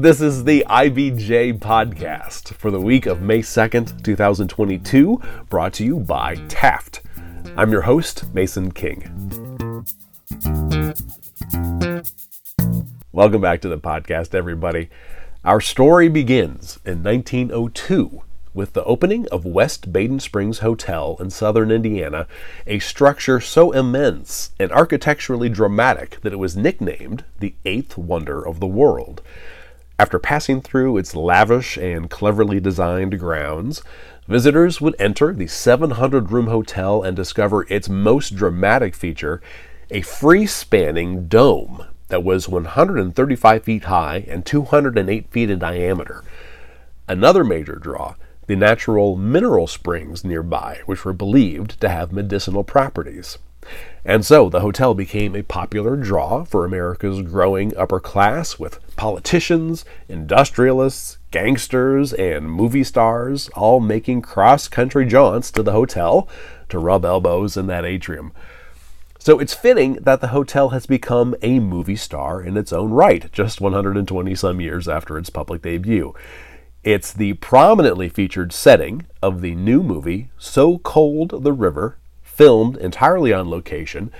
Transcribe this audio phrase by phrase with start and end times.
[0.00, 5.20] This is the IBJ podcast for the week of May 2nd, 2022,
[5.50, 7.02] brought to you by Taft.
[7.54, 9.02] I'm your host, Mason King.
[13.12, 14.88] Welcome back to the podcast, everybody.
[15.44, 18.22] Our story begins in 1902
[18.54, 22.26] with the opening of West Baden Springs Hotel in southern Indiana,
[22.66, 28.60] a structure so immense and architecturally dramatic that it was nicknamed the Eighth Wonder of
[28.60, 29.20] the World.
[30.00, 33.82] After passing through its lavish and cleverly designed grounds,
[34.26, 39.42] visitors would enter the 700 room hotel and discover its most dramatic feature
[39.90, 46.24] a free spanning dome that was 135 feet high and 208 feet in diameter.
[47.06, 48.14] Another major draw
[48.46, 53.36] the natural mineral springs nearby, which were believed to have medicinal properties.
[54.04, 59.84] And so the hotel became a popular draw for America's growing upper class, with politicians,
[60.08, 66.28] industrialists, gangsters, and movie stars all making cross country jaunts to the hotel
[66.70, 68.32] to rub elbows in that atrium.
[69.18, 73.30] So it's fitting that the hotel has become a movie star in its own right,
[73.32, 76.14] just 120 some years after its public debut.
[76.82, 81.98] It's the prominently featured setting of the new movie So Cold the River
[82.40, 84.10] filmed entirely on location.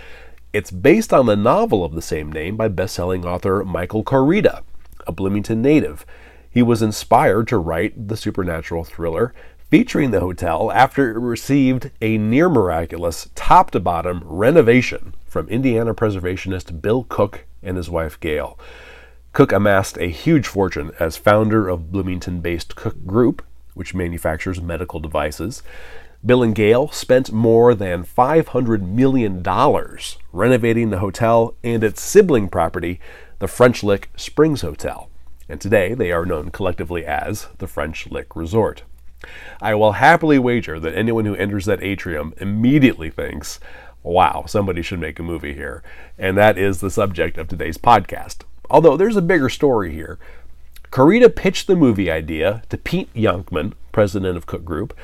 [0.53, 4.61] It's based on the novel of the same name by best-selling author Michael Koryta,
[5.07, 6.05] a Bloomington native.
[6.51, 9.33] He was inspired to write the supernatural thriller
[9.71, 15.95] featuring the hotel after it received a near miraculous top to bottom renovation from Indiana
[15.95, 18.59] preservationist Bill Cook and his wife Gayle.
[19.33, 23.41] Cook amassed a huge fortune as founder of Bloomington based Cook Group,
[23.73, 25.63] which manufactures medical devices.
[26.25, 29.43] Bill and Gayle spent more than $500 million
[30.33, 33.01] renovating the hotel and its sibling property,
[33.39, 35.09] the French Lick Springs Hotel.
[35.49, 38.83] And today they are known collectively as the French Lick Resort.
[39.63, 43.59] I will happily wager that anyone who enters that atrium immediately thinks,
[44.03, 45.83] wow, somebody should make a movie here.
[46.19, 48.43] And that is the subject of today's podcast.
[48.69, 50.19] Although there's a bigger story here.
[50.91, 54.97] Koryta pitched the movie idea to Pete Yonkman, president of Cook Group,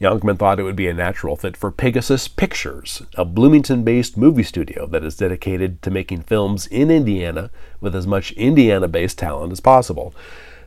[0.00, 4.42] Yonkman thought it would be a natural fit for Pigasus Pictures, a Bloomington based movie
[4.42, 7.50] studio that is dedicated to making films in Indiana
[7.80, 10.12] with as much Indiana based talent as possible.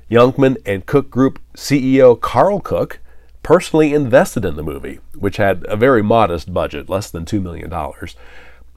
[0.10, 3.00] Yonkman and Cook Group CEO Carl Cook
[3.44, 7.70] personally invested in the movie, which had a very modest budget, less than $2 million.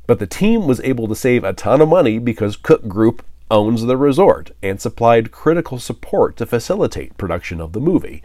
[0.08, 3.82] But the team was able to save a ton of money because Cook Group owns
[3.82, 8.22] the resort and supplied critical support to facilitate production of the movie.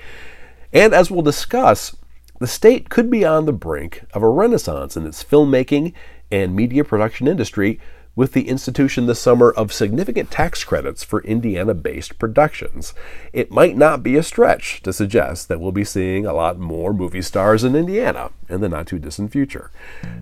[0.74, 1.96] And as we'll discuss,
[2.40, 5.94] the state could be on the brink of a renaissance in its filmmaking
[6.32, 7.80] and media production industry
[8.16, 12.94] with the institution this summer of significant tax credits for Indiana based productions.
[13.34, 16.94] It might not be a stretch to suggest that we'll be seeing a lot more
[16.94, 19.72] movie stars in Indiana in the not too distant future.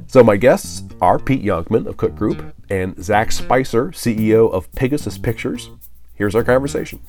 [0.07, 5.21] So, my guests are Pete Yonkman of Cook Group and Zach Spicer, CEO of Pigasus
[5.21, 5.69] Pictures.
[6.15, 6.99] Here's our conversation.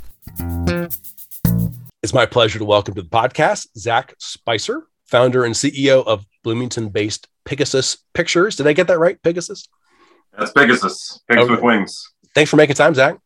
[2.02, 6.88] It's my pleasure to welcome to the podcast Zach Spicer, founder and CEO of Bloomington
[6.88, 8.56] based Pigasus Pictures.
[8.56, 9.22] Did I get that right?
[9.22, 9.68] Pegasus?
[10.36, 11.50] That's Pigasus, Pigs okay.
[11.50, 12.10] with Wings.
[12.34, 13.16] Thanks for making time, Zach.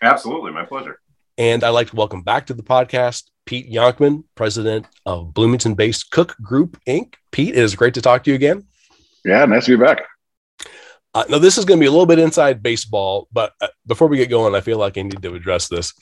[0.00, 0.98] Absolutely, my pleasure.
[1.36, 6.10] And I'd like to welcome back to the podcast Pete Yonkman, president of Bloomington based
[6.10, 7.14] Cook Group Inc.
[7.32, 8.66] Pete, it is great to talk to you again.
[9.24, 10.02] Yeah, nice to be back.
[11.14, 14.08] Uh, now, this is going to be a little bit inside baseball, but uh, before
[14.08, 15.92] we get going, I feel like I need to address this.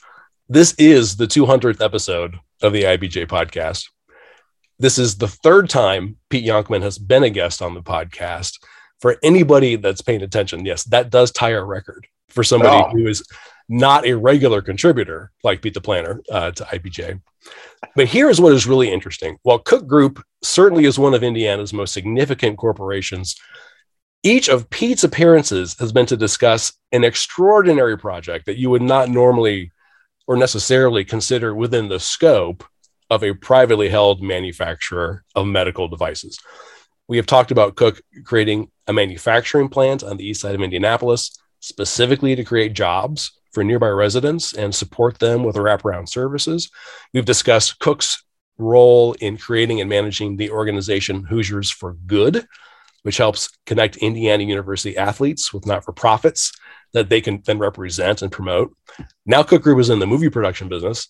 [0.48, 3.86] This is the 200th episode of the IBJ podcast.
[4.78, 8.58] This is the third time Pete Yonkman has been a guest on the podcast.
[9.00, 12.90] For anybody that's paying attention, yes, that does tie our record for somebody oh.
[12.90, 13.22] who is
[13.68, 17.20] not a regular contributor like Pete the Planner uh, to IBJ.
[17.94, 19.38] But here's what is really interesting.
[19.42, 23.36] While Cook Group certainly is one of Indiana's most significant corporations,
[24.22, 29.08] each of Pete's appearances has been to discuss an extraordinary project that you would not
[29.08, 29.72] normally
[30.26, 32.64] or necessarily consider within the scope
[33.10, 36.38] of a privately held manufacturer of medical devices.
[37.08, 41.36] We have talked about Cook creating a manufacturing plant on the east side of Indianapolis,
[41.60, 46.70] specifically to create jobs for nearby residents and support them with wraparound services.
[47.14, 48.22] We've discussed Cook's
[48.58, 52.46] role in creating and managing the organization Hoosiers for Good,
[53.02, 56.52] which helps connect Indiana University athletes with not for profits
[56.92, 58.74] that they can then represent and promote.
[59.24, 61.08] Now, Cook Group is in the movie production business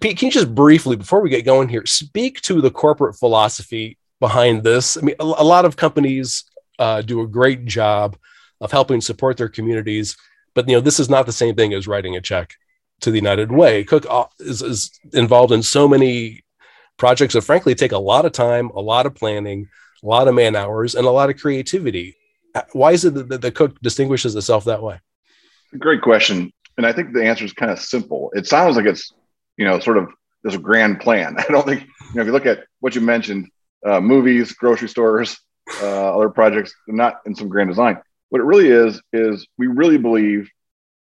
[0.00, 3.98] Pete, can you just briefly, before we get going here, speak to the corporate philosophy
[4.20, 4.96] behind this?
[4.96, 6.44] I mean, a, a lot of companies
[6.78, 8.16] uh, do a great job
[8.60, 10.16] of helping support their communities,
[10.54, 12.54] but you know, this is not the same thing as writing a check
[13.00, 13.84] to the United Way.
[13.84, 16.44] Cook uh, is, is involved in so many
[16.96, 19.68] projects that frankly take a lot of time, a lot of planning,
[20.02, 22.16] a lot of man hours, and a lot of creativity.
[22.54, 25.00] Uh, why is it that the Cook distinguishes itself that way?
[25.78, 26.52] Great question.
[26.76, 28.30] And I think the answer is kind of simple.
[28.34, 29.12] It sounds like it's,
[29.56, 30.08] you know, sort of
[30.42, 31.36] this grand plan.
[31.38, 33.48] I don't think, you know, if you look at what you mentioned,
[33.84, 35.38] uh, movies, grocery stores,
[35.80, 38.00] uh, other projects, not in some grand design.
[38.28, 40.48] What it really is, is we really believe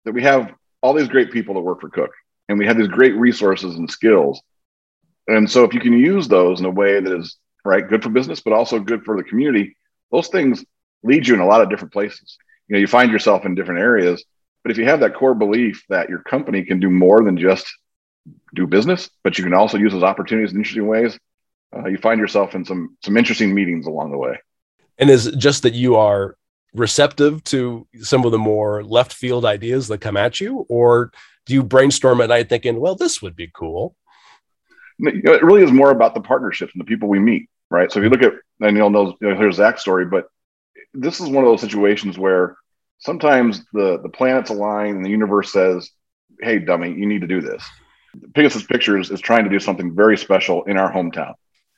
[0.04, 0.52] that we have
[0.82, 2.10] all these great people that work for Cook
[2.48, 4.42] and we have these great resources and skills.
[5.28, 8.10] And so if you can use those in a way that is right, good for
[8.10, 9.76] business, but also good for the community,
[10.10, 10.64] those things
[11.04, 12.36] lead you in a lot of different places.
[12.68, 14.24] You know, you find yourself in different areas,
[14.62, 17.66] but if you have that core belief that your company can do more than just
[18.54, 21.18] do business, but you can also use those opportunities in interesting ways,
[21.74, 24.38] uh, you find yourself in some some interesting meetings along the way.
[24.98, 26.36] And is it just that you are
[26.74, 31.12] receptive to some of the more left field ideas that come at you, or
[31.46, 33.96] do you brainstorm at night thinking, "Well, this would be cool"?
[34.98, 37.90] You know, it really is more about the partnerships and the people we meet, right?
[37.90, 40.26] So if you look at, and you'll know, you know here's Zach's story, but
[40.94, 42.56] this is one of those situations where
[42.98, 45.90] sometimes the the planets align and the universe says,
[46.40, 47.64] "Hey, dummy, you need to do this."
[48.34, 51.34] Pegasus Pictures is trying to do something very special in our hometown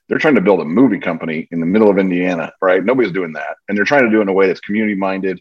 [0.09, 2.85] they're trying to build a movie company in the middle of Indiana, right?
[2.85, 3.57] Nobody's doing that.
[3.69, 5.41] And they're trying to do it in a way that's community minded,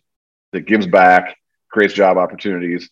[0.52, 1.38] that gives back,
[1.70, 2.90] creates job opportunities.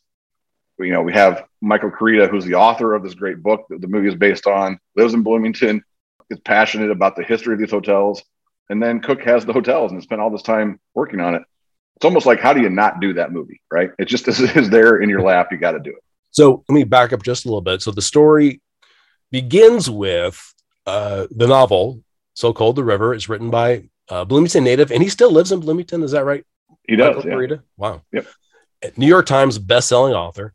[0.79, 3.87] You know, we have Michael Koryta, who's the author of this great book that the
[3.87, 5.83] movie is based on, lives in Bloomington,
[6.29, 8.23] is passionate about the history of these hotels.
[8.69, 11.43] And then Cook has the hotels and spent all this time working on it.
[11.97, 13.91] It's almost like, how do you not do that movie, right?
[13.99, 15.49] It just is there in your lap.
[15.51, 16.03] You got to do it.
[16.31, 17.81] So let me back up just a little bit.
[17.81, 18.61] So the story
[19.31, 20.53] begins with
[20.85, 22.01] uh, the novel,
[22.33, 25.59] So Cold the River, is written by uh, Bloomington native, and he still lives in
[25.59, 26.03] Bloomington.
[26.03, 26.43] Is that right?
[26.87, 27.23] He does.
[27.23, 27.57] Yeah.
[27.77, 28.01] Wow.
[28.11, 28.27] Yep.
[28.97, 30.53] New York Times best-selling author.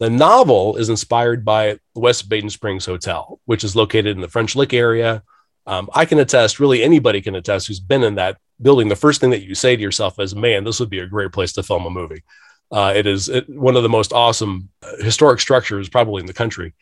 [0.00, 4.28] The novel is inspired by the West Baden Springs Hotel, which is located in the
[4.28, 5.22] French Lick area.
[5.66, 8.88] Um, I can attest, really anybody can attest who's been in that building.
[8.88, 11.32] The first thing that you say to yourself is, "Man, this would be a great
[11.32, 12.24] place to film a movie."
[12.72, 16.72] Uh, it is one of the most awesome uh, historic structures, probably in the country.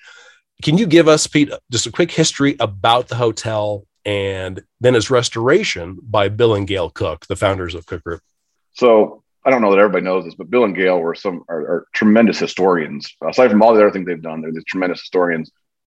[0.62, 5.10] Can you give us, Pete, just a quick history about the hotel and then its
[5.10, 8.22] restoration by Bill and Gayle Cook, the founders of Cook Group?
[8.74, 11.60] So I don't know that everybody knows this, but Bill and Gayle were some are,
[11.60, 13.12] are tremendous historians.
[13.26, 15.50] Aside from all the other things they've done, they're these tremendous historians,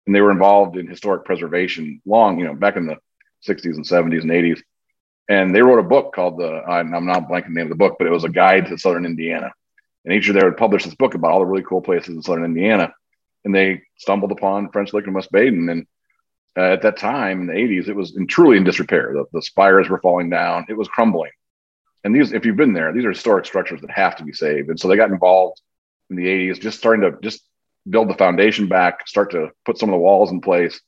[0.08, 2.98] and they were involved in historic preservation long, you know, back in the
[3.48, 4.62] 60s and 70s and 80s.
[5.30, 7.98] And they wrote a book called the I'm not blanking the name of the book,
[8.00, 9.52] but it was a guide to Southern Indiana.
[10.06, 12.22] And each year they would publish this book about all the really cool places in
[12.22, 12.94] Southern Indiana
[13.46, 15.70] and they stumbled upon French Lick and West Baden.
[15.70, 15.88] And
[16.58, 19.14] uh, at that time in the 80s, it was in, truly in disrepair.
[19.14, 21.32] The, the spires were falling down, it was crumbling.
[22.04, 24.70] And these, if you've been there, these are historic structures that have to be saved.
[24.70, 25.62] And so they got involved
[26.10, 27.42] in the 80s, just starting to just
[27.90, 30.80] build the foundation back, start to put some of the walls in place.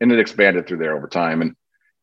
[0.00, 1.42] And it expanded through there over time.
[1.42, 1.54] And,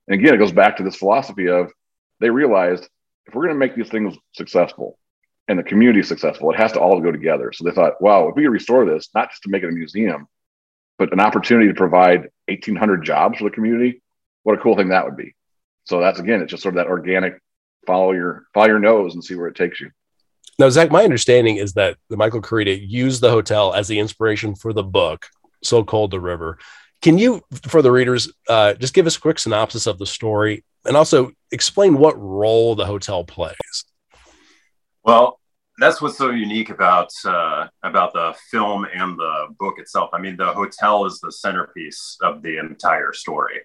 [0.08, 1.72] and again, it goes back to this philosophy of
[2.20, 2.88] they realized
[3.26, 4.98] if we're going to make these things successful,
[5.50, 7.52] and the community is successful, it has to all go together.
[7.52, 9.72] So they thought, wow, if we could restore this, not just to make it a
[9.72, 10.28] museum,
[11.00, 14.02] but an opportunity to provide 1,800 jobs for the community,
[14.44, 15.36] what a cool thing that would be.
[15.86, 17.42] So that's again, it's just sort of that organic
[17.88, 19.90] follow your follow your nose and see where it takes you.
[20.60, 24.54] Now, Zach, my understanding is that the Michael Koryta used the hotel as the inspiration
[24.54, 25.28] for the book,
[25.64, 26.60] So Cold the River.
[27.02, 30.66] Can you, for the readers, uh, just give us a quick synopsis of the story
[30.86, 33.86] and also explain what role the hotel plays?
[35.02, 35.39] Well,
[35.80, 40.10] that's what's so unique about uh, about the film and the book itself.
[40.14, 43.62] I mean, the hotel is the centerpiece of the entire story,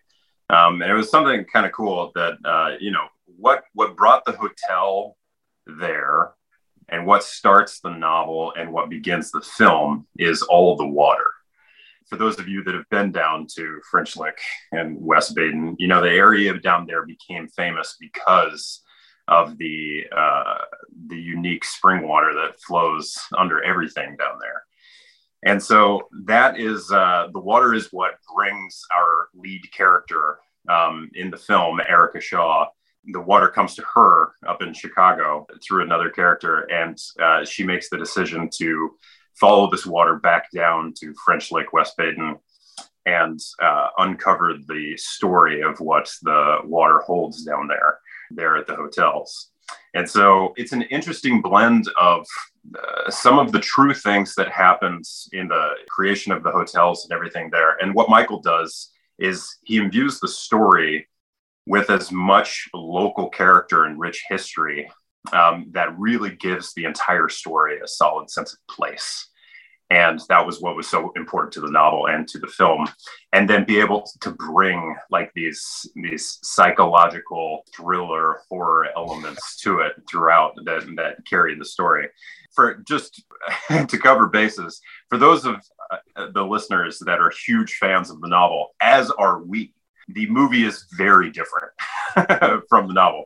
[0.50, 4.24] um, and it was something kind of cool that uh, you know what what brought
[4.24, 5.16] the hotel
[5.66, 6.32] there,
[6.88, 11.26] and what starts the novel and what begins the film is all of the water.
[12.08, 14.38] For those of you that have been down to French Lick
[14.72, 18.83] and West Baden, you know the area down there became famous because
[19.28, 20.58] of the uh,
[21.06, 24.64] the unique spring water that flows under everything down there.
[25.44, 30.38] And so that is uh, the water is what brings our lead character
[30.70, 32.66] um, in the film, Erica Shaw.
[33.12, 37.90] The water comes to her up in Chicago through another character, and uh, she makes
[37.90, 38.92] the decision to
[39.34, 42.36] follow this water back down to French Lick, West Baden,
[43.04, 47.98] and uh, uncover the story of what the water holds down there
[48.30, 49.50] there at the hotels.
[49.94, 52.26] And so it's an interesting blend of
[52.76, 57.12] uh, some of the true things that happens in the creation of the hotels and
[57.12, 57.76] everything there.
[57.80, 61.06] And what Michael does is he imbues the story
[61.66, 64.90] with as much local character and rich history
[65.32, 69.28] um, that really gives the entire story a solid sense of place.
[69.90, 72.88] And that was what was so important to the novel and to the film.
[73.32, 79.92] And then be able to bring like these these psychological thriller horror elements to it
[80.08, 82.08] throughout that that carry the story.
[82.54, 83.22] For just
[83.68, 85.56] to cover bases for those of
[85.90, 89.74] uh, the listeners that are huge fans of the novel as are we
[90.08, 91.72] the movie is very different
[92.68, 93.24] from the novel.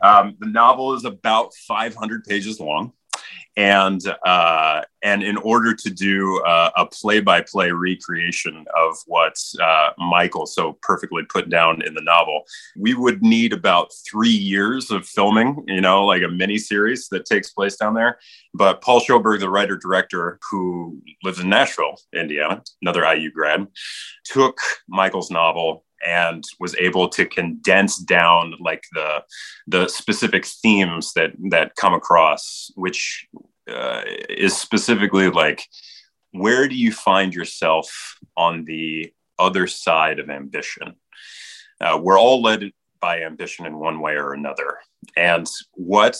[0.00, 2.92] Um, the novel is about 500 pages long
[3.56, 10.46] and uh, and in order to do uh, a play-by-play recreation of what uh, Michael
[10.46, 12.44] so perfectly put down in the novel,
[12.76, 15.62] we would need about three years of filming.
[15.68, 18.18] You know, like a mini series that takes place down there.
[18.54, 23.66] But Paul Shoulberg, the writer director who lives in Nashville, Indiana, another IU grad,
[24.24, 24.58] took
[24.88, 29.22] Michael's novel and was able to condense down like the
[29.66, 33.26] the specific themes that that come across which
[33.70, 35.66] uh, is specifically like
[36.32, 40.94] where do you find yourself on the other side of ambition?
[41.80, 42.70] Uh, we're all led
[43.00, 44.78] by ambition in one way or another
[45.16, 46.16] and what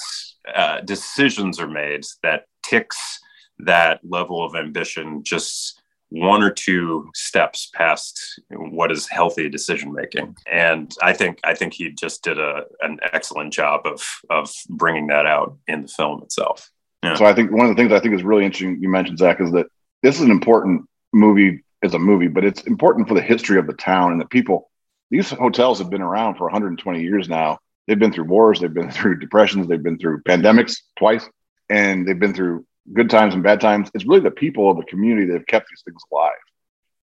[0.54, 3.18] uh, decisions are made that ticks
[3.58, 10.36] that level of ambition just one or two steps past what is healthy decision making.
[10.50, 15.08] And i think i think he just did a, an excellent job of of bringing
[15.08, 16.70] that out in the film itself.
[17.02, 17.16] Yeah.
[17.16, 19.40] so i think one of the things i think is really interesting you mentioned zach
[19.40, 19.66] is that
[20.02, 23.66] this is an important movie as a movie but it's important for the history of
[23.66, 24.70] the town and the people.
[25.10, 27.58] These hotels have been around for 120 years now.
[27.86, 31.28] They've been through wars they've been through depressions they've been through pandemics twice
[31.68, 33.90] and they've been through good times and bad times.
[33.94, 36.32] It's really the people of the community that have kept these things alive.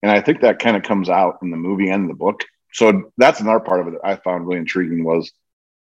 [0.02, 2.44] And I think that kind of comes out in the movie and the book.
[2.72, 5.30] So that's another part of it that I found really intriguing was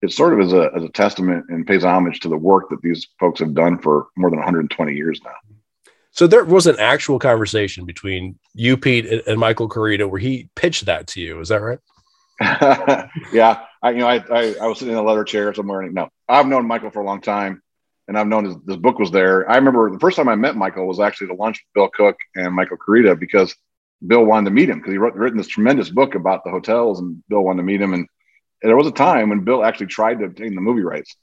[0.00, 2.80] it sort of is a, as a testament and pays homage to the work that
[2.82, 5.32] these folks have done for more than 120 years now.
[6.12, 10.86] So there was an actual conversation between you, Pete, and Michael Koryta where he pitched
[10.86, 11.40] that to you.
[11.40, 11.78] Is that right?
[13.32, 15.82] yeah, I you know I, I, I was sitting in a leather chair somewhere.
[15.82, 17.62] And, no, I've known Michael for a long time
[18.08, 19.48] and I've known his, this book was there.
[19.48, 22.16] I remember the first time I met Michael was actually to lunch with Bill Cook
[22.34, 23.54] and Michael Koryta because
[24.06, 27.00] Bill wanted to meet him because he wrote written this tremendous book about the hotels,
[27.00, 27.92] and Bill wanted to meet him.
[27.92, 28.08] And,
[28.62, 31.16] and there was a time when Bill actually tried to obtain the movie rights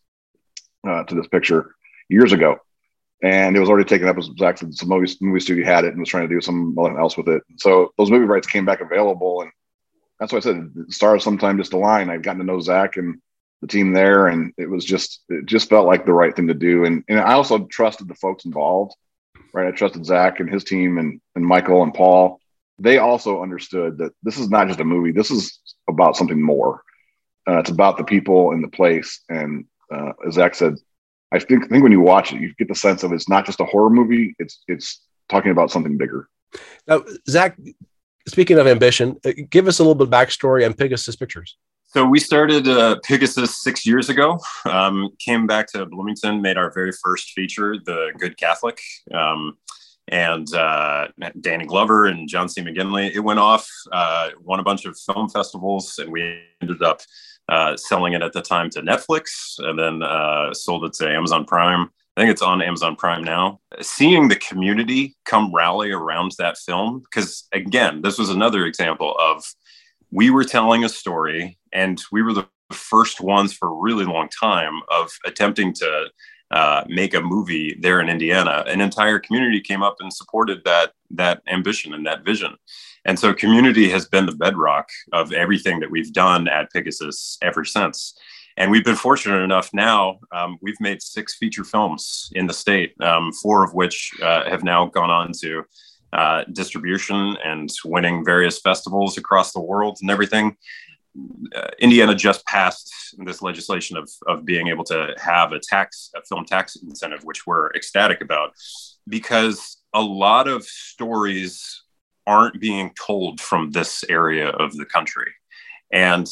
[0.87, 1.75] uh, to this picture
[2.07, 2.57] years ago,
[3.23, 5.99] and it was already taken up as said, some movie, movie studio had it and
[5.99, 7.41] was trying to do something else with it.
[7.57, 9.51] So those movie rights came back available, and
[10.19, 12.09] that's why I said stars sometime just align.
[12.09, 13.19] I've gotten to know Zach and
[13.61, 16.53] the team there, and it was just it just felt like the right thing to
[16.53, 16.85] do.
[16.85, 18.95] And and I also trusted the folks involved,
[19.53, 19.67] right?
[19.67, 22.39] I trusted Zach and his team, and and Michael and Paul.
[22.77, 25.11] They also understood that this is not just a movie.
[25.11, 25.59] This is
[25.89, 26.81] about something more.
[27.47, 29.21] Uh, it's about the people and the place.
[29.29, 30.75] And uh, as Zach said,
[31.31, 33.45] I think I think when you watch it, you get the sense of it's not
[33.45, 34.35] just a horror movie.
[34.39, 36.29] It's it's talking about something bigger.
[36.87, 37.57] Now, Zach,
[38.27, 41.57] speaking of ambition, uh, give us a little bit of backstory on Pigasus Pictures.
[41.95, 44.37] So we started uh, Pigasus six years ago.
[44.65, 48.81] Um, came back to Bloomington, made our very first feature, The Good Catholic,
[49.13, 49.57] um,
[50.09, 51.07] and uh,
[51.39, 52.61] Danny Glover and John C.
[52.61, 53.15] McGinley.
[53.15, 56.99] It went off, uh, won a bunch of film festivals, and we ended up
[57.47, 61.45] uh, selling it at the time to Netflix, and then uh, sold it to Amazon
[61.45, 61.89] Prime.
[62.17, 63.61] I think it's on Amazon Prime now.
[63.79, 69.45] Seeing the community come rally around that film, because again, this was another example of
[70.11, 74.29] we were telling a story and we were the first ones for a really long
[74.29, 76.07] time of attempting to
[76.51, 78.63] uh, make a movie there in Indiana.
[78.67, 82.55] An entire community came up and supported that that ambition and that vision.
[83.03, 87.63] And so community has been the bedrock of everything that we've done at Pigasus ever
[87.63, 88.17] since.
[88.57, 92.93] And we've been fortunate enough now, um, we've made six feature films in the state,
[93.01, 95.63] um, four of which uh, have now gone on to
[96.15, 100.55] uh, distribution and winning various festivals across the world and everything.
[101.55, 102.93] Uh, Indiana just passed
[103.25, 107.45] this legislation of, of being able to have a tax, a film tax incentive, which
[107.45, 108.51] we're ecstatic about,
[109.07, 111.83] because a lot of stories
[112.27, 115.31] aren't being told from this area of the country.
[115.91, 116.27] And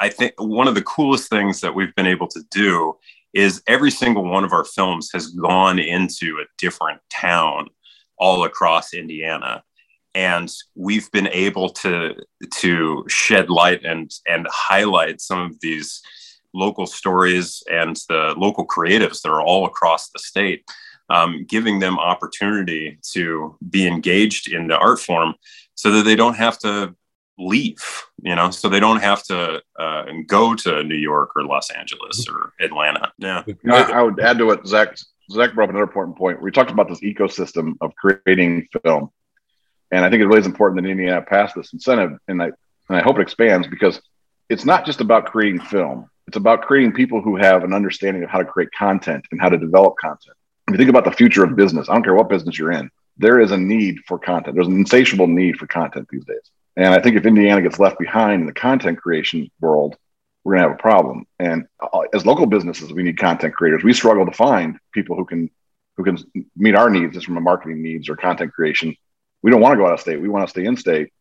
[0.00, 2.96] I think one of the coolest things that we've been able to do
[3.34, 7.68] is every single one of our films has gone into a different town
[8.18, 9.62] all across Indiana.
[10.14, 12.14] And we've been able to
[12.54, 16.02] to shed light and and highlight some of these
[16.54, 20.64] local stories and the local creatives that are all across the state,
[21.10, 25.34] um, giving them opportunity to be engaged in the art form,
[25.74, 26.94] so that they don't have to
[27.38, 31.70] leave you know so they don't have to uh, go to new york or los
[31.70, 33.12] angeles or atlanta.
[33.18, 33.44] Yeah.
[33.70, 34.96] I, I, would add to what zach
[35.30, 36.40] Zach brought up another important point.
[36.40, 39.10] We talked about this ecosystem of creating film,
[39.90, 42.50] and I think it really is important that Indiana pass this incentive, and I
[42.88, 44.00] and I hope it expands because
[44.48, 46.08] it's not just about creating film.
[46.26, 49.48] It's about creating people who have an understanding of how to create content and how
[49.48, 50.36] to develop content.
[50.68, 52.90] If you think about the future of business, I don't care what business you're in,
[53.16, 54.54] there is a need for content.
[54.54, 56.50] There's an insatiable need for content these days.
[56.76, 59.96] And I think if Indiana gets left behind in the content creation world,
[60.44, 61.26] we're to have a problem.
[61.38, 63.84] And uh, as local businesses, we need content creators.
[63.84, 65.50] We struggle to find people who can
[65.96, 66.18] who can
[66.56, 68.94] meet our needs, just from a marketing needs or content creation.
[69.42, 70.20] We don't want to go out of state.
[70.20, 71.12] We want to stay in state.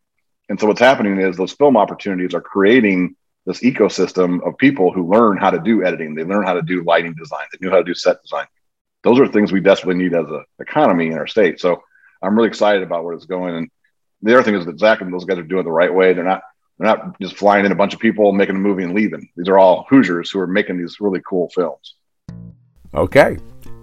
[0.49, 3.15] And so what's happening is those film opportunities are creating
[3.47, 6.13] this ecosystem of people who learn how to do editing.
[6.13, 7.45] They learn how to do lighting design.
[7.51, 8.45] They know how to do set design.
[9.03, 11.59] Those are things we desperately need as an economy in our state.
[11.59, 11.81] So
[12.21, 13.55] I'm really excited about where it's going.
[13.55, 13.69] And
[14.21, 16.13] the other thing is that Zach and those guys are doing it the right way.
[16.13, 16.43] They're not
[16.77, 19.29] they're not just flying in a bunch of people, making a movie and leaving.
[19.35, 21.95] These are all Hoosiers who are making these really cool films.
[22.93, 23.37] Okay,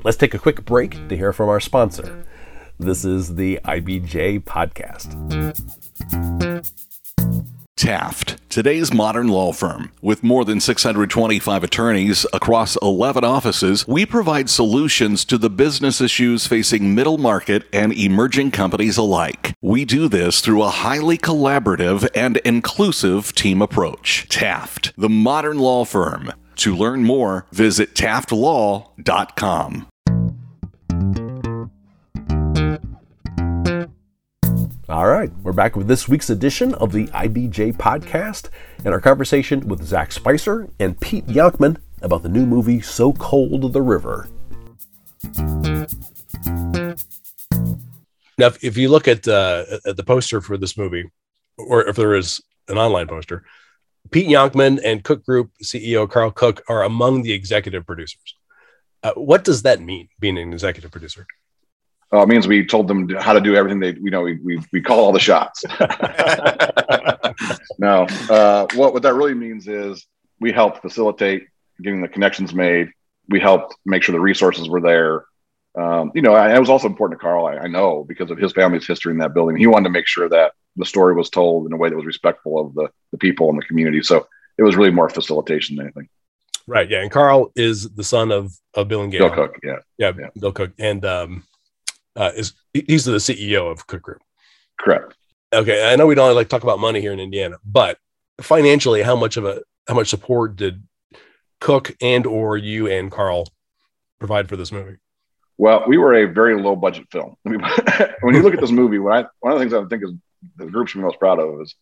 [0.04, 2.24] let's take a quick break to hear from our sponsor.
[2.78, 5.14] This is the IBJ podcast.
[7.76, 9.90] Taft, today's modern law firm.
[10.00, 16.46] With more than 625 attorneys across 11 offices, we provide solutions to the business issues
[16.46, 19.54] facing middle market and emerging companies alike.
[19.60, 24.28] We do this through a highly collaborative and inclusive team approach.
[24.28, 26.32] Taft, the modern law firm.
[26.56, 29.88] To learn more, visit taftlaw.com.
[34.94, 38.48] All right, we're back with this week's edition of the IBJ podcast
[38.84, 43.72] and our conversation with Zach Spicer and Pete Yonkman about the new movie So Cold
[43.72, 44.28] the River.
[48.38, 51.10] Now, if, you look at, uh, at the poster for this movie,
[51.58, 53.42] or if there is an online poster,
[54.12, 58.36] Pete Yonkman and Cook Group CEO Carl Cook are among the executive producers.
[59.02, 61.26] Uh, what does that mean, being an executive producer?
[62.14, 64.60] Uh, it means we told them how to do everything they, you know, we, we,
[64.72, 65.64] we call all the shots.
[67.78, 70.06] no, uh, what, what that really means is
[70.38, 71.48] we helped facilitate
[71.82, 72.90] getting the connections made.
[73.28, 75.24] We helped make sure the resources were there.
[75.76, 78.52] Um, you know, it was also important to Carl, I, I, know, because of his
[78.52, 79.56] family's history in that building.
[79.56, 82.06] He wanted to make sure that the story was told in a way that was
[82.06, 84.02] respectful of the, the people in the community.
[84.02, 86.08] So it was really more facilitation than anything.
[86.68, 86.88] Right.
[86.88, 87.02] Yeah.
[87.02, 89.28] And Carl is the son of, of Bill and Gayle.
[89.28, 89.58] Bill Cook.
[89.64, 89.78] Yeah.
[89.98, 90.12] Yeah.
[90.16, 90.28] yeah.
[90.38, 90.74] Bill Cook.
[90.78, 91.42] And, um,
[92.16, 94.22] uh, is he's the CEO of Cook Group.
[94.78, 95.14] Correct.
[95.52, 97.98] Okay, I know we don't like talk about money here in Indiana, but
[98.40, 100.82] financially, how much of a how much support did
[101.60, 103.46] Cook and or you and Carl
[104.18, 104.96] provide for this movie?
[105.56, 107.36] Well, we were a very low budget film.
[107.42, 110.12] when you look at this movie, when I, one of the things I think is
[110.56, 111.74] the group should be most proud of is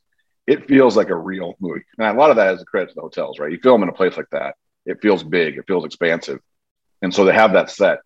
[0.47, 1.85] it feels like a real movie.
[1.99, 3.51] And a lot of that is a credit to the hotels, right?
[3.51, 6.41] You film in a place like that, it feels big, it feels expansive.
[7.01, 8.01] And so to have that set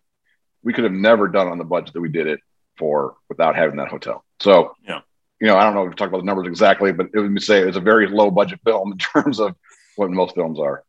[0.67, 2.41] we could have never done on the budget that we did it
[2.77, 4.25] for without having that hotel.
[4.41, 4.99] So, yeah,
[5.39, 7.33] you know, I don't know if we talk about the numbers exactly, but it would
[7.33, 9.55] be say it's a very low budget film in terms of
[9.95, 10.83] what most films are.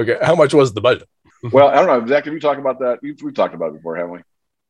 [0.00, 1.08] Okay, how much was the budget?
[1.52, 2.32] well, I don't know exactly.
[2.32, 2.98] We talked about that.
[3.00, 4.20] We've, we've talked about it before, haven't we?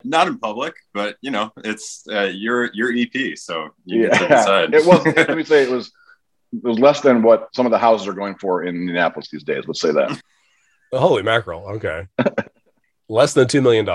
[0.04, 4.66] Not in public, but you know, it's uh, your your EP, so you yeah.
[4.70, 5.04] it was.
[5.16, 5.90] let me say it was.
[6.52, 9.44] It was less than what some of the houses are going for in Indianapolis these
[9.44, 9.64] days.
[9.66, 10.20] Let's say that.
[10.92, 11.66] Holy mackerel!
[11.76, 12.06] Okay.
[13.10, 13.86] Less than $2 million.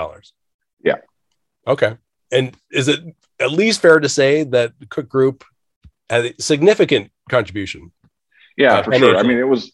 [0.84, 0.96] Yeah.
[1.66, 1.96] Okay.
[2.30, 3.00] And is it
[3.40, 5.44] at least fair to say that Cook Group
[6.10, 7.92] had a significant contribution?
[8.56, 9.16] Yeah, uh, for sure.
[9.16, 9.72] I mean, it was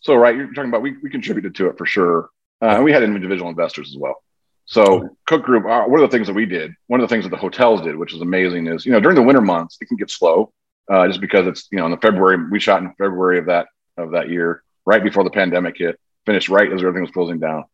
[0.00, 0.34] so right.
[0.34, 2.30] You're talking about we, we contributed to it for sure.
[2.62, 4.22] Uh, and we had individual investors as well.
[4.66, 5.06] So okay.
[5.26, 7.30] Cook Group, uh, one of the things that we did, one of the things that
[7.30, 9.96] the hotels did, which is amazing, is you know during the winter months it can
[9.96, 10.52] get slow,
[10.90, 13.66] uh, just because it's you know in the February we shot in February of that
[13.96, 17.64] of that year, right before the pandemic hit, finished right as everything was closing down.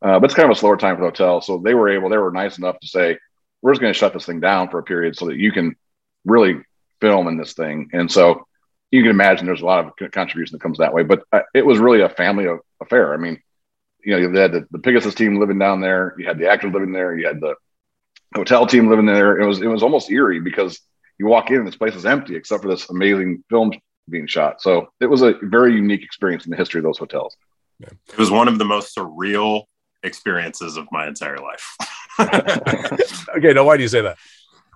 [0.00, 1.40] Uh, but it's kind of a slower time for the hotel.
[1.40, 3.18] So they were able, they were nice enough to say,
[3.62, 5.74] we're just going to shut this thing down for a period so that you can
[6.24, 6.62] really
[7.00, 7.90] film in this thing.
[7.92, 8.46] And so
[8.90, 11.02] you can imagine there's a lot of contribution that comes that way.
[11.02, 12.46] But uh, it was really a family
[12.80, 13.12] affair.
[13.12, 13.42] I mean,
[14.04, 16.72] you know, you had the, the Pigasus team living down there, you had the actors
[16.72, 17.56] living there, you had the
[18.34, 19.38] hotel team living there.
[19.40, 20.80] It was it was almost eerie because
[21.18, 23.72] you walk in and this place is empty except for this amazing film
[24.08, 24.62] being shot.
[24.62, 27.36] So it was a very unique experience in the history of those hotels.
[27.80, 29.64] It was one of the most surreal
[30.02, 31.76] experiences of my entire life.
[33.36, 34.16] okay, now why do you say that?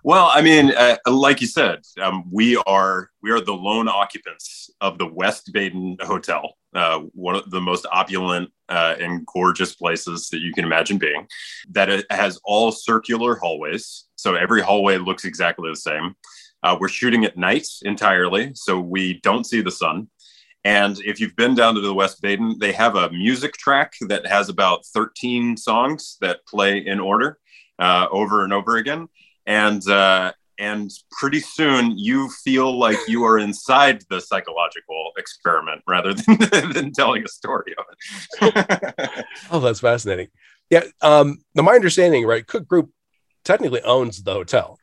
[0.05, 4.69] Well, I mean, uh, like you said, um, we are we are the lone occupants
[4.81, 10.29] of the West Baden Hotel, uh, one of the most opulent uh, and gorgeous places
[10.31, 11.29] that you can imagine being.
[11.71, 16.17] That it has all circular hallways, so every hallway looks exactly the same.
[16.65, 20.09] Uh, we're shooting at night entirely, so we don't see the sun,
[20.65, 24.27] And if you've been down to the West Baden, they have a music track that
[24.27, 27.39] has about 13 songs that play in order
[27.79, 29.09] uh, over and over again.
[29.45, 36.15] And uh, and pretty soon you feel like you are inside the psychological experiment rather
[36.15, 36.39] than,
[36.73, 39.25] than telling a story of it.
[39.51, 40.29] oh, that's fascinating.
[40.71, 40.85] Yeah.
[41.01, 42.47] Um, now, my understanding, right?
[42.47, 42.91] Cook Group
[43.45, 44.79] technically owns the hotel.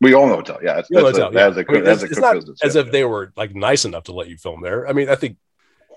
[0.00, 0.58] We own the hotel.
[0.62, 1.48] Yeah, it's, that's hotel, a, yeah.
[1.48, 3.84] As a, I mean, as it's, not business, as yeah, if they were like nice
[3.84, 4.88] enough to let you film there.
[4.88, 5.38] I mean, I think.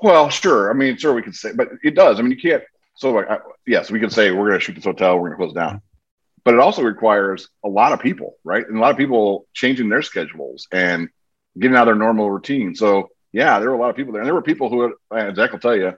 [0.02, 0.72] Well, sure.
[0.72, 2.18] I mean, sure, we could say, but it does.
[2.18, 2.64] I mean, you can't.
[2.96, 3.38] So, like, I,
[3.68, 5.16] yes, we could say we're going to shoot this hotel.
[5.16, 5.82] We're going to close down,
[6.44, 8.68] but it also requires a lot of people, right?
[8.68, 11.10] And a lot of people changing their schedules and
[11.60, 12.74] getting out of their normal routine.
[12.76, 15.36] So, yeah, there were a lot of people there, and there were people who, and
[15.36, 15.94] Zach will tell you,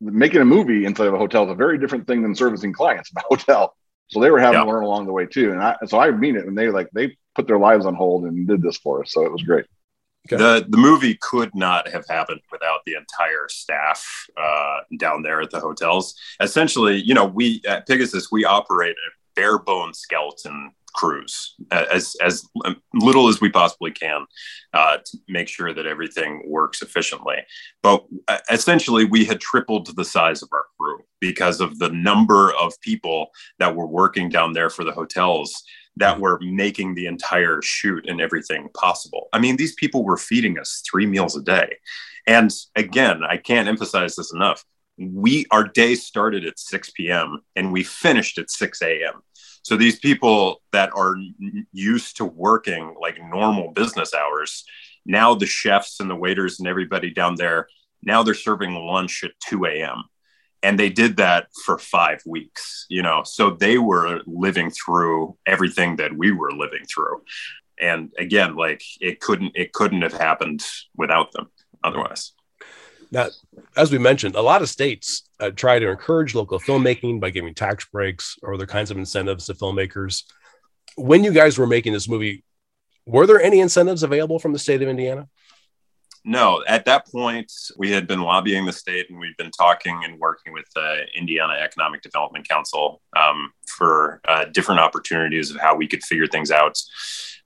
[0.00, 3.10] making a movie inside of a hotel is a very different thing than servicing clients
[3.10, 3.74] in a hotel.
[4.10, 4.64] So they were having yeah.
[4.64, 5.52] to learn along the way too.
[5.52, 6.46] And I, so I mean it.
[6.46, 9.12] And they like, they put their lives on hold and did this for us.
[9.12, 9.66] So it was great.
[10.30, 10.36] Okay.
[10.36, 15.50] The the movie could not have happened without the entire staff uh, down there at
[15.50, 16.14] the hotels.
[16.40, 22.46] Essentially, you know, we at Pigasus we operate a bare bone skeleton crews as as
[22.94, 24.26] little as we possibly can
[24.74, 27.36] uh, to make sure that everything works efficiently.
[27.82, 32.52] But uh, essentially, we had tripled the size of our crew because of the number
[32.54, 35.62] of people that were working down there for the hotels
[35.96, 39.28] that were making the entire shoot and everything possible.
[39.32, 41.76] I mean, these people were feeding us three meals a day.
[42.26, 44.64] And again, I can't emphasize this enough.
[44.98, 47.40] We our day started at 6 p.m.
[47.56, 49.22] and we finished at 6 a.m.
[49.62, 51.16] So these people that are
[51.72, 54.64] used to working like normal business hours,
[55.04, 57.68] now the chefs and the waiters and everybody down there,
[58.02, 60.04] now they're serving lunch at 2 a.m.
[60.62, 63.22] And they did that for five weeks, you know.
[63.24, 67.22] So they were living through everything that we were living through.
[67.80, 70.62] And again, like it couldn't it couldn't have happened
[70.94, 71.48] without them
[71.82, 72.32] otherwise.
[73.12, 73.28] Now,
[73.76, 77.54] as we mentioned, a lot of states uh, try to encourage local filmmaking by giving
[77.54, 80.22] tax breaks or other kinds of incentives to filmmakers.
[80.96, 82.44] When you guys were making this movie,
[83.06, 85.28] were there any incentives available from the state of Indiana?
[86.24, 90.18] No, at that point, we had been lobbying the state and we've been talking and
[90.18, 95.88] working with the Indiana Economic Development Council um, for uh, different opportunities of how we
[95.88, 96.78] could figure things out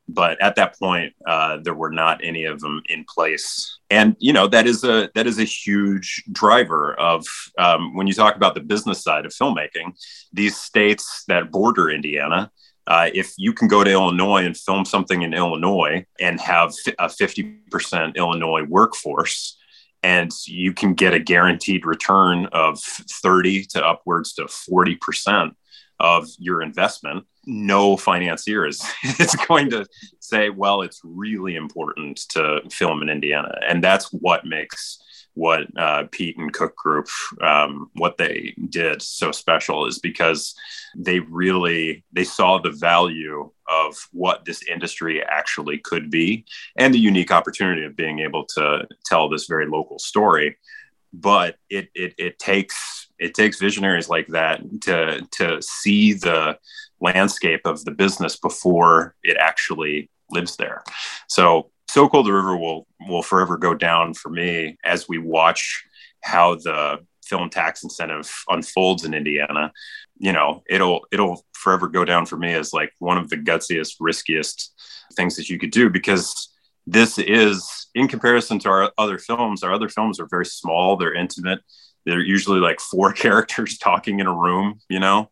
[0.09, 3.79] but at that point uh, there were not any of them in place.
[3.91, 7.27] And you know that is a that is a huge driver of
[7.59, 9.95] um, when you talk about the business side of filmmaking
[10.33, 12.51] these states that border indiana
[12.87, 17.07] uh, if you can go to illinois and film something in illinois and have a
[17.07, 19.57] 50% illinois workforce
[20.03, 25.53] and you can get a guaranteed return of 30 to upwards to 40%
[26.01, 28.85] of your investment no financier is,
[29.19, 29.87] is going to
[30.21, 33.59] say, well, it's really important to film in Indiana.
[33.67, 34.99] And that's what makes
[35.35, 37.09] what uh, Pete and Cook Group,
[37.41, 40.55] um, what they did so special is because
[40.97, 46.45] they really, they saw the value of what this industry actually could be
[46.77, 50.57] and the unique opportunity of being able to tell this very local story.
[51.13, 56.59] But it, it, it takes, it takes visionaries like that to, to see the,
[57.05, 60.83] landscape of the business before it actually lives there.
[61.29, 65.85] So So Cold the River will will forever go down for me as we watch
[66.23, 69.73] how the film tax incentive unfolds in Indiana.
[70.19, 73.97] You know, it'll it'll forever go down for me as like one of the gutsiest,
[74.01, 74.73] riskiest
[75.17, 76.51] things that you could do because
[76.87, 81.15] this is in comparison to our other films, our other films are very small, they're
[81.15, 81.61] intimate.
[82.07, 85.31] They're usually like four characters talking in a room, you know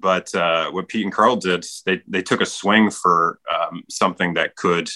[0.00, 4.34] but uh, what Pete and Carl did, they they took a swing for um, something
[4.34, 4.88] that could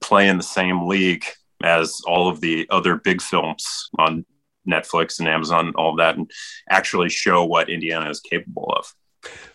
[0.00, 1.24] play in the same league
[1.62, 4.24] as all of the other big films on
[4.68, 6.30] Netflix and Amazon, all of that, and
[6.68, 8.92] actually show what Indiana is capable of.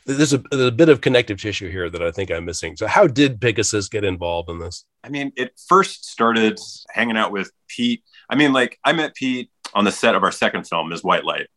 [0.05, 2.75] There's a, there's a bit of connective tissue here that I think I'm missing.
[2.75, 4.85] So, how did Pigasus get involved in this?
[5.03, 8.03] I mean, it first started hanging out with Pete.
[8.29, 11.03] I mean, like I met Pete on the set of our second film, Ms.
[11.03, 11.47] White Light,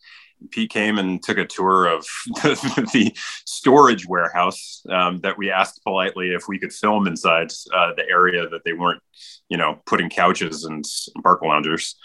[0.51, 5.83] Pete came and took a tour of the, the storage warehouse um, that we asked
[5.85, 9.03] politely if we could film inside uh, the area that they weren't,
[9.49, 10.85] you know, putting couches and
[11.23, 11.97] park loungers.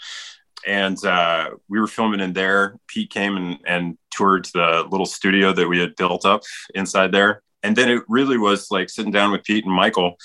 [0.66, 2.76] And uh, we were filming in there.
[2.86, 6.42] Pete came and, and toured the little studio that we had built up
[6.74, 7.42] inside there.
[7.64, 10.16] And then it really was like sitting down with Pete and Michael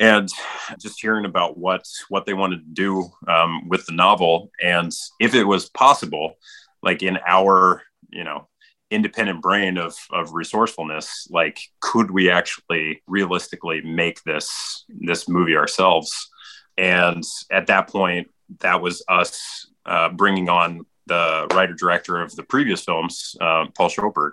[0.00, 0.28] and
[0.80, 5.34] just hearing about what what they wanted to do um, with the novel and if
[5.34, 6.34] it was possible
[6.82, 8.48] like in our you know
[8.94, 16.30] independent brain of of resourcefulness like could we actually realistically make this this movie ourselves?
[16.78, 18.28] And at that point
[18.60, 23.90] that was us uh, bringing on the writer director of the previous films, uh, Paul
[23.90, 24.32] Shoulberg,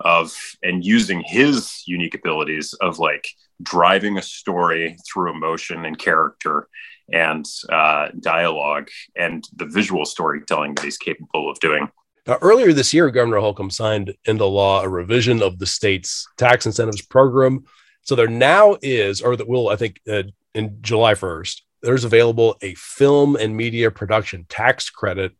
[0.00, 3.28] of and using his unique abilities of like
[3.62, 6.68] driving a story through emotion and character
[7.12, 11.88] and uh, dialogue and the visual storytelling that he's capable of doing.
[12.26, 16.66] Now, earlier this year, Governor Holcomb signed into law a revision of the state's tax
[16.66, 17.64] incentives program.
[18.02, 22.56] So there now is, or that will, I think, uh, in July 1st, there's available
[22.62, 25.32] a film and media production tax credit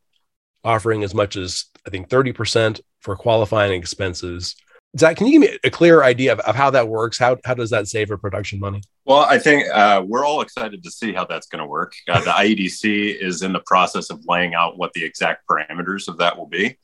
[0.64, 4.56] offering as much as, I think, 30% for qualifying expenses.
[4.98, 7.18] Zach, can you give me a clear idea of, of how that works?
[7.18, 8.82] How, how does that save for production money?
[9.06, 11.94] Well, I think uh, we're all excited to see how that's going to work.
[12.08, 16.18] Uh, the IEDC is in the process of laying out what the exact parameters of
[16.18, 16.76] that will be,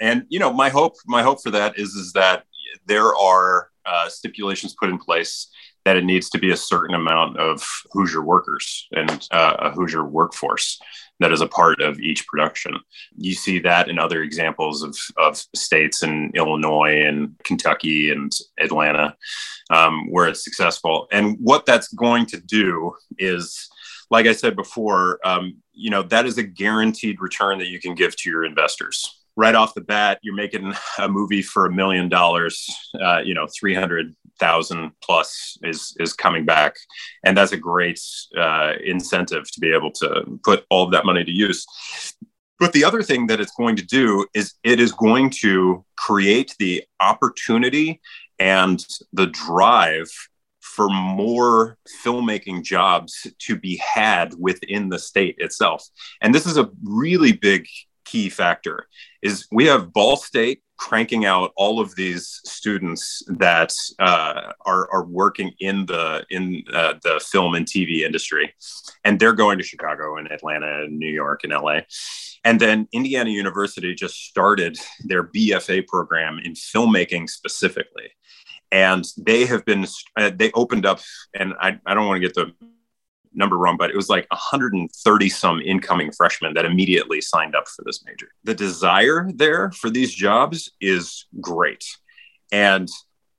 [0.00, 2.44] and you know, my hope, my hope for that is is that
[2.86, 5.48] there are uh, stipulations put in place
[5.84, 10.04] that it needs to be a certain amount of Hoosier workers and uh, a Hoosier
[10.04, 10.80] workforce
[11.20, 12.78] that is a part of each production.
[13.16, 19.16] You see that in other examples of, of states in Illinois and Kentucky and Atlanta
[19.70, 21.06] um, where it's successful.
[21.12, 23.68] And what that's going to do is,
[24.10, 27.94] like I said before, um, you know, that is a guaranteed return that you can
[27.94, 32.08] give to your investors right off the bat, you're making a movie for a million
[32.08, 32.68] dollars,
[33.00, 36.76] uh, you know, 300,000 plus is, is coming back.
[37.24, 38.00] And that's a great
[38.38, 41.66] uh, incentive to be able to put all of that money to use.
[42.60, 46.54] But the other thing that it's going to do is it is going to create
[46.58, 48.00] the opportunity
[48.38, 50.08] and the drive
[50.60, 55.86] for more filmmaking jobs to be had within the state itself.
[56.20, 57.66] And this is a really big
[58.04, 58.86] key factor
[59.22, 65.04] is we have Ball State cranking out all of these students that uh, are, are
[65.04, 68.52] working in the in uh, the film and TV industry,
[69.04, 71.80] and they're going to Chicago and Atlanta and New York and LA.
[72.44, 78.10] And then Indiana University just started their BFA program in filmmaking specifically.
[78.70, 79.86] And they have been,
[80.16, 81.00] uh, they opened up,
[81.34, 82.52] and I, I don't want to get the
[83.34, 87.82] number wrong, but it was like 130 some incoming freshmen that immediately signed up for
[87.84, 88.28] this major.
[88.44, 91.84] The desire there for these jobs is great.
[92.52, 92.88] And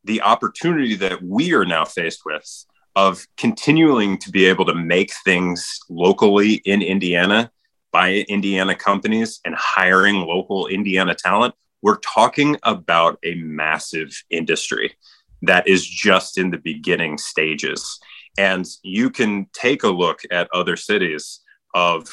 [0.03, 5.12] the opportunity that we are now faced with of continuing to be able to make
[5.23, 7.51] things locally in Indiana
[7.91, 14.95] by Indiana companies and hiring local Indiana talent, we're talking about a massive industry
[15.41, 17.99] that is just in the beginning stages.
[18.38, 21.41] And you can take a look at other cities
[21.74, 22.10] of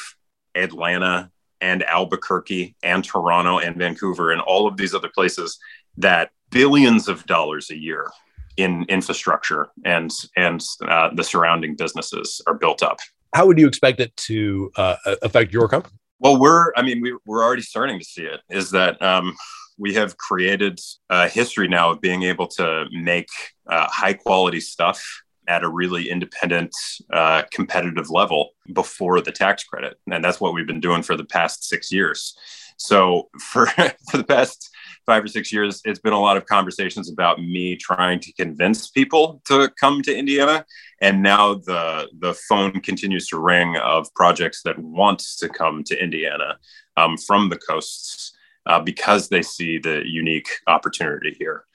[0.55, 1.31] Atlanta
[1.61, 5.57] and Albuquerque and Toronto and Vancouver and all of these other places
[5.97, 8.09] that billions of dollars a year
[8.57, 12.99] in infrastructure and and uh, the surrounding businesses are built up.
[13.33, 15.95] How would you expect it to uh, affect your company?
[16.19, 18.41] Well, we're I mean we, we're already starting to see it.
[18.49, 19.35] Is that um,
[19.77, 23.29] we have created a history now of being able to make
[23.67, 25.03] uh, high quality stuff
[25.47, 26.75] at a really independent,
[27.11, 29.97] uh, competitive level before the tax credit.
[30.11, 32.35] And that's what we've been doing for the past six years.
[32.77, 33.65] So for,
[34.09, 34.69] for the past
[35.05, 38.89] five or six years, it's been a lot of conversations about me trying to convince
[38.89, 40.65] people to come to Indiana.
[41.01, 46.01] And now the, the phone continues to ring of projects that want to come to
[46.01, 46.57] Indiana
[46.97, 48.33] um, from the coasts
[48.65, 51.65] uh, because they see the unique opportunity here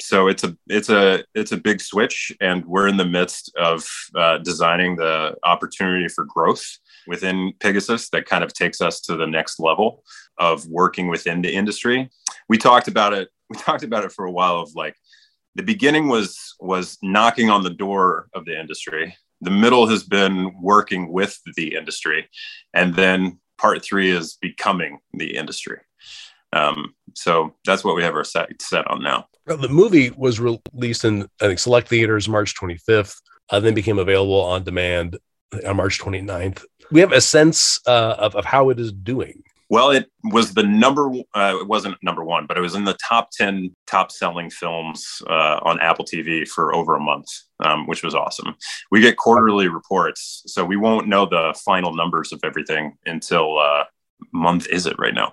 [0.00, 3.88] so it's a it's a it's a big switch and we're in the midst of
[4.14, 6.64] uh, designing the opportunity for growth
[7.06, 10.04] within pigasus that kind of takes us to the next level
[10.38, 12.10] of working within the industry.
[12.48, 14.94] We talked about it we talked about it for a while of like
[15.54, 19.16] the beginning was was knocking on the door of the industry.
[19.40, 22.28] The middle has been working with the industry
[22.74, 25.78] and then part three is becoming the industry
[26.52, 29.26] um, so that's what we have our set set on now.
[29.46, 33.16] The movie was released in I think select theaters March 25th,
[33.50, 35.18] uh, then became available on demand
[35.66, 36.64] on March 29th.
[36.90, 39.42] We have a sense uh, of, of how it is doing.
[39.70, 41.10] Well, it was the number.
[41.34, 45.20] Uh, it wasn't number one, but it was in the top ten top selling films
[45.28, 47.26] uh, on Apple TV for over a month,
[47.60, 48.54] um, which was awesome.
[48.90, 53.84] We get quarterly reports, so we won't know the final numbers of everything until uh,
[54.32, 55.32] month is it right now?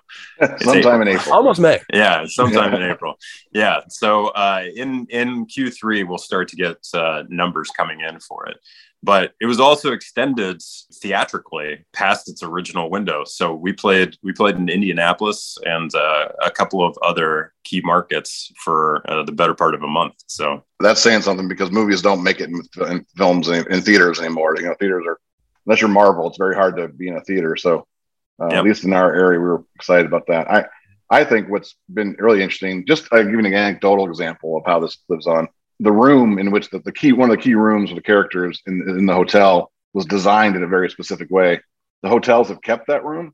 [0.61, 1.33] sometime in April.
[1.33, 1.79] Almost May.
[1.93, 3.15] Yeah, sometime in April.
[3.53, 3.81] Yeah.
[3.89, 8.57] So uh, in in Q3 we'll start to get uh, numbers coming in for it.
[9.03, 13.23] But it was also extended theatrically past its original window.
[13.23, 18.51] So we played we played in Indianapolis and uh, a couple of other key markets
[18.63, 20.15] for uh, the better part of a month.
[20.25, 24.19] So that's saying something because movies don't make it in, in films in, in theaters
[24.19, 24.55] anymore.
[24.57, 25.19] You know, theaters are
[25.65, 27.55] unless you're Marvel, it's very hard to be in a theater.
[27.55, 27.87] So
[28.41, 28.57] uh, yep.
[28.57, 30.49] at least in our area, we were excited about that.
[30.49, 30.65] I
[31.09, 34.79] I think what's been really interesting, just I'll give you an anecdotal example of how
[34.79, 35.47] this lives on.
[35.79, 38.61] The room in which the, the key one of the key rooms of the characters
[38.65, 41.61] in, in the hotel was designed in a very specific way.
[42.01, 43.33] The hotels have kept that room,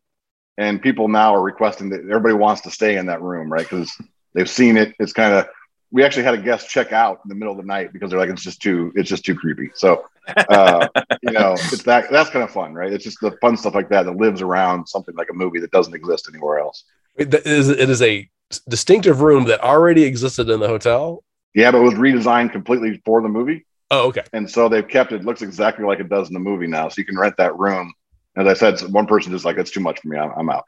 [0.57, 3.63] and people now are requesting that everybody wants to stay in that room, right?
[3.67, 3.95] Because
[4.33, 4.93] they've seen it.
[4.99, 5.47] It's kind of
[5.91, 8.19] we actually had a guest check out in the middle of the night because they're
[8.19, 10.05] like it's just too it's just too creepy so
[10.49, 10.87] uh,
[11.23, 12.91] you know it's that that's kind of fun right?
[12.93, 15.71] It's just the fun stuff like that that lives around something like a movie that
[15.71, 16.83] doesn't exist anywhere else.
[17.15, 18.29] It is, it is a
[18.67, 21.23] distinctive room that already existed in the hotel.
[21.53, 23.65] Yeah but it was redesigned completely for the movie.
[23.89, 24.23] Oh okay.
[24.33, 26.95] And so they've kept it looks exactly like it does in the movie now so
[26.97, 27.93] you can rent that room.
[28.37, 30.65] As i said one person just like it's too much for me i'm, I'm out.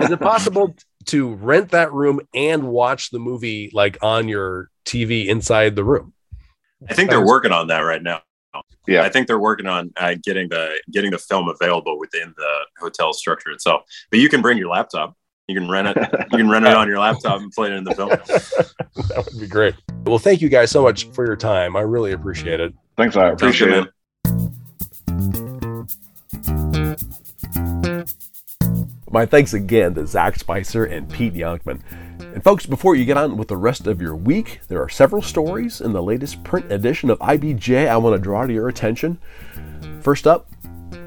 [0.00, 5.26] Is it possible to rent that room and watch the movie like on your TV
[5.26, 6.12] inside the room.
[6.88, 8.22] I think they're working on that right now.
[8.86, 12.52] Yeah, I think they're working on uh, getting the getting the film available within the
[12.78, 13.82] hotel structure itself.
[14.10, 15.16] But you can bring your laptop.
[15.46, 15.96] You can rent it.
[16.32, 18.08] You can rent it on your laptop and play it in the film.
[19.08, 19.74] that would be great.
[20.04, 21.76] Well, thank you guys so much for your time.
[21.76, 22.72] I really appreciate it.
[22.96, 23.88] Thanks, I appreciate it.
[29.10, 31.82] My thanks again to Zack Spicer and Pete Yonkman.
[32.32, 35.20] And folks, before you get on with the rest of your week, there are several
[35.20, 39.18] stories in the latest print edition of IBJ I want to draw to your attention.
[40.00, 40.48] First up,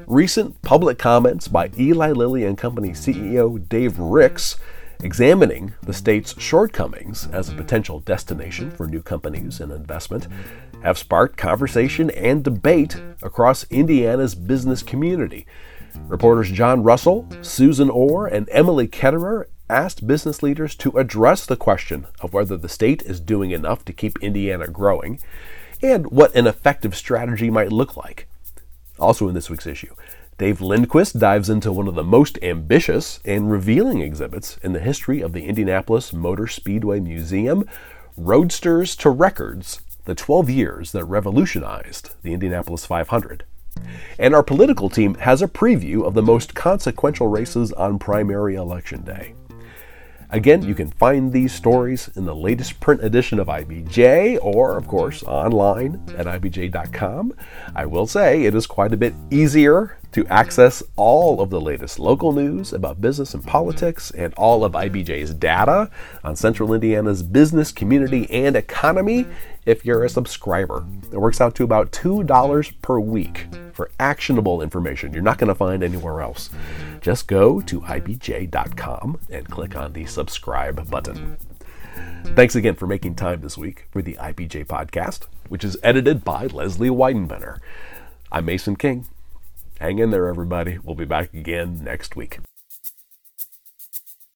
[0.06, 4.58] recent public comments by Eli Lilly and Company CEO Dave Ricks
[5.02, 10.28] examining the state's shortcomings as a potential destination for new companies and investment
[10.82, 15.46] have sparked conversation and debate across Indiana's business community.
[16.06, 22.06] Reporters John Russell, Susan Orr, and Emily Ketterer asked business leaders to address the question
[22.20, 25.20] of whether the state is doing enough to keep Indiana growing
[25.82, 28.26] and what an effective strategy might look like.
[28.98, 29.94] Also, in this week's issue,
[30.36, 35.20] Dave Lindquist dives into one of the most ambitious and revealing exhibits in the history
[35.20, 37.68] of the Indianapolis Motor Speedway Museum
[38.16, 43.44] Roadsters to Records The 12 Years That Revolutionized the Indianapolis 500.
[44.18, 49.02] And our political team has a preview of the most consequential races on primary election
[49.02, 49.34] day.
[50.34, 54.88] Again, you can find these stories in the latest print edition of IBJ or, of
[54.88, 57.34] course, online at IBJ.com.
[57.76, 62.00] I will say it is quite a bit easier to access all of the latest
[62.00, 65.88] local news about business and politics and all of IBJ's data
[66.24, 69.26] on Central Indiana's business, community, and economy
[69.66, 70.84] if you're a subscriber.
[71.12, 75.54] It works out to about $2 per week for actionable information you're not going to
[75.54, 76.50] find anywhere else.
[77.04, 81.36] Just go to ibj.com and click on the subscribe button.
[82.34, 86.46] Thanks again for making time this week for the IBJ podcast, which is edited by
[86.46, 87.58] Lesley Weidenbener.
[88.32, 89.06] I'm Mason King.
[89.78, 90.78] Hang in there, everybody.
[90.82, 92.38] We'll be back again next week.